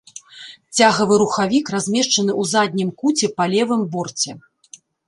Цягавы 0.79 1.17
рухавік 1.23 1.65
размешчаны 1.75 2.31
ў 2.41 2.53
заднім 2.55 2.89
куце 3.03 3.33
па 3.39 3.43
левым 3.57 3.81
борце. 3.97 4.31